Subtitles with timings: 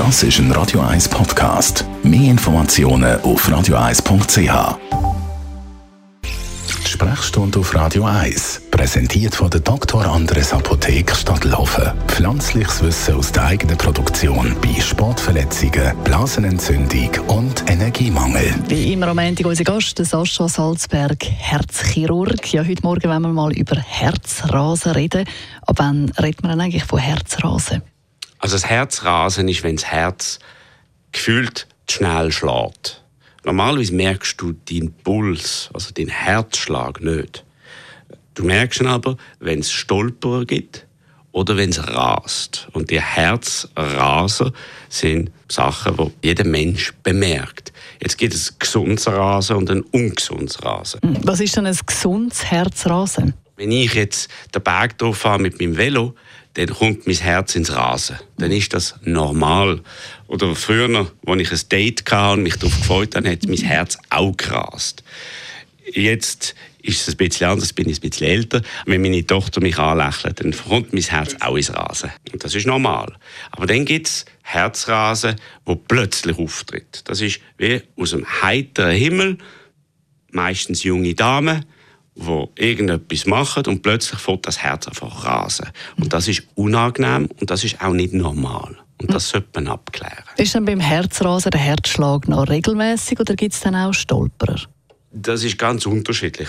[0.00, 1.84] Das ist ein Radio 1 Podcast.
[2.02, 4.78] Mehr Informationen auf radio1.ch.
[6.88, 10.06] Sprechstunde auf Radio 1, präsentiert von der Dr.
[10.06, 11.92] Andres Apotheke Stadtlaufen.
[12.06, 18.54] Pflanzliches Wissen aus der eigenen Produktion bei Sportverletzungen, Blasenentzündung und Energiemangel.
[18.68, 22.50] Wie immer am Ende unser Gast, Sascha Salzberg, Herzchirurg.
[22.54, 25.26] Ja, heute Morgen wollen wir mal über Herzrasen reden.
[25.60, 27.82] Aber wann redet man eigentlich von Herzrasen?
[28.40, 30.38] Also das Herzrasen ist, wenn das Herz
[31.12, 33.02] gefühlt schnell schlägt.
[33.44, 37.44] Normalerweise merkst du deinen Puls, also den Herzschlag nicht.
[38.34, 40.86] Du merkst ihn aber, wenn es Stolperer gibt
[41.32, 42.68] oder wenn es rast.
[42.72, 44.52] Und die Herzrasen
[44.88, 47.72] sind Sachen, die jeder Mensch bemerkt.
[48.00, 51.00] Jetzt gibt es ein gesundes Rasen und ein ungesundes Rasen.
[51.22, 53.34] Was ist denn ein gesundes Herzrasen?
[53.60, 56.14] Wenn ich jetzt den Berg fahre mit meinem Velo,
[56.54, 58.16] dann kommt mein Herz ins Rasen.
[58.38, 59.82] Dann ist das normal.
[60.28, 63.98] Oder früher, als ich ein Date hatte und mich darauf gefreut habe, hat mein Herz
[64.08, 65.04] auch gerast.
[65.92, 68.62] Jetzt ist es ein bisschen anders, bin ich ein bisschen älter.
[68.86, 72.10] Wenn meine Tochter mich anlächelt, dann kommt mein Herz auch ins Rasen.
[72.32, 73.14] Und das ist normal.
[73.50, 75.36] Aber dann gibt es Herzrasen,
[75.66, 77.02] wo plötzlich auftritt.
[77.04, 79.36] Das ist wie aus einem heiteren Himmel,
[80.30, 81.66] meistens junge Damen,
[82.20, 85.68] die irgendetwas machen und plötzlich fängt das Herz einfach rasen.
[85.96, 88.76] Und das ist unangenehm und das ist auch nicht normal.
[89.00, 90.24] Und das sollte man abklären.
[90.36, 94.60] Ist dann beim Herzrasen der Herzschlag noch regelmäßig oder gibt es dann auch Stolperer?
[95.12, 96.48] Das ist ganz unterschiedlich.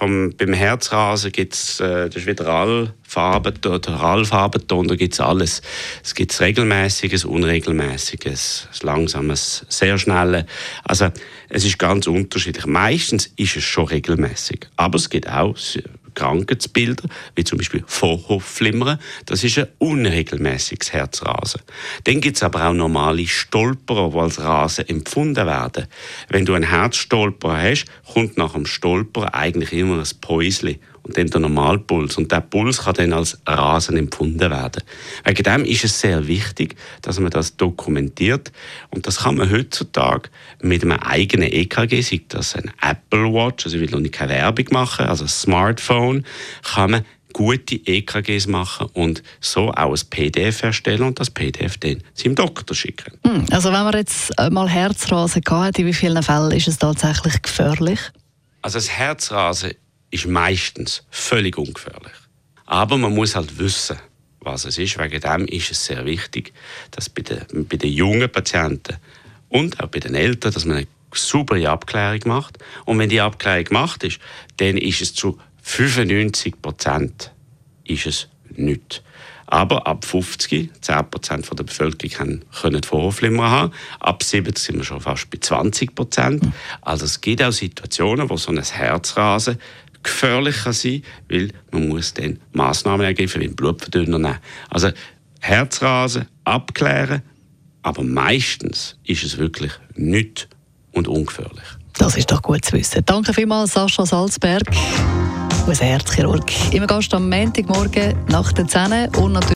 [0.00, 5.60] Vom, beim Herzrasen gibt es, äh, das ist wieder Allfarbenton, Allfarbenton, da gibt es alles.
[6.02, 10.46] Es gibt regelmäßiges, unregelmäßiges, langsames, sehr schnelles.
[10.84, 11.10] Also
[11.50, 12.64] es ist ganz unterschiedlich.
[12.64, 15.54] Meistens ist es schon regelmäßig, aber es gibt auch
[16.20, 17.04] Krankheitsbilder,
[17.34, 21.62] wie zum Beispiel Vorhofflimmern, das ist ein unregelmäßiges Herzrasen.
[22.04, 25.86] Dann gibt es aber auch normale Stolperer, die als Rasen empfunden werden.
[26.28, 31.28] Wenn du einen Herzstolperer hast, kommt nach dem Stolper eigentlich immer ein Päusli und dann
[31.28, 32.16] der Normalpuls.
[32.16, 34.82] Und der Puls kann dann als Rasen empfunden werden.
[35.24, 38.52] Wegen dem ist es sehr wichtig, dass man das dokumentiert.
[38.90, 40.30] Und das kann man heutzutage
[40.62, 44.32] mit einem eigenen EKG, sei das ein Apple Watch, also ich will noch nicht keine
[44.32, 46.24] Werbung machen, also ein Smartphone,
[46.62, 52.02] kann man gute EKGs machen und so auch ein PDF erstellen und das PDF dann
[52.14, 53.18] seinem Doktor schicken.
[53.24, 57.40] Hm, also wenn man jetzt mal Herzrasen hat, in wie vielen Fällen ist es tatsächlich
[57.40, 58.00] gefährlich?
[58.62, 59.72] Also das Herzrasen
[60.10, 62.12] ist meistens völlig ungefährlich.
[62.66, 63.98] Aber man muss halt wissen,
[64.40, 64.98] was es ist.
[64.98, 66.52] Wegen dem ist es sehr wichtig,
[66.90, 68.96] dass bei den, bei den jungen Patienten
[69.48, 72.58] und auch bei den Eltern, dass man eine saubere Abklärung macht.
[72.84, 74.20] Und wenn die Abklärung gemacht ist,
[74.58, 77.32] dann ist es zu 95 Prozent
[78.56, 79.02] nichts.
[79.46, 83.72] Aber ab 50, 10 Prozent der Bevölkerung können Vorhofflimmer haben.
[83.98, 86.44] Ab 70 sind wir schon fast bei 20 Prozent.
[86.82, 89.58] Also es gibt auch Situationen, wo so ein Herzrasen
[90.02, 94.38] gefährlich kann sein weil man muss dann Massnahmen ergreifen, wie Blutverdünner nehmen.
[94.68, 94.90] Also
[95.40, 97.22] Herzrasen abklären,
[97.82, 100.48] aber meistens ist es wirklich nicht
[100.92, 101.64] und ungefährlich.
[101.98, 103.02] Das ist doch gut zu wissen.
[103.04, 104.62] Danke vielmals, Sascha Salzberg,
[105.66, 106.50] unser Herzchirurg.
[106.72, 109.54] Immer Gast am Montagmorgen nach den 10 und natürlich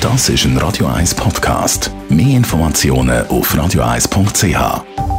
[0.00, 1.90] Das ist ein Radio 1 Podcast.
[2.08, 5.13] Mehr Informationen auf radio1.ch.